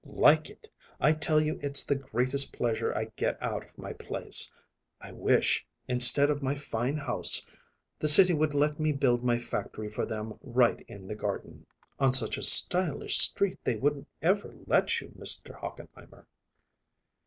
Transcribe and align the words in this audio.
"Like 0.31 0.49
it! 0.49 0.67
I 0.99 1.13
tell 1.13 1.39
you 1.39 1.59
it's 1.61 1.83
the 1.83 1.93
greatest 1.93 2.51
pleasure 2.53 2.91
I 2.97 3.11
get 3.17 3.37
out 3.39 3.63
of 3.63 3.77
my 3.77 3.93
place. 3.93 4.51
I 4.99 5.11
wish, 5.11 5.63
instead 5.87 6.31
of 6.31 6.41
my 6.41 6.55
fine 6.55 6.95
house, 6.95 7.45
the 7.99 8.07
city 8.07 8.33
would 8.33 8.55
let 8.55 8.79
me 8.79 8.93
build 8.93 9.23
my 9.23 9.37
factory 9.37 9.91
for 9.91 10.07
them 10.07 10.39
right 10.41 10.83
in 10.87 11.07
the 11.07 11.13
garden." 11.13 11.67
"On 11.99 12.13
such 12.13 12.39
a 12.39 12.41
stylish 12.41 13.19
street 13.19 13.59
they 13.63 13.75
wouldn't 13.75 14.07
ever 14.23 14.55
let 14.65 15.01
you, 15.01 15.09
Mr. 15.09 15.53
Hochenheimer." 15.59 16.25